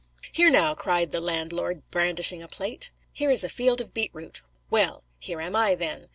[0.31, 4.41] 'Here now,' cried the landlord, brandishing a plate, 'here is a field of beet root.
[4.71, 5.03] Well.
[5.19, 6.09] Here am I then.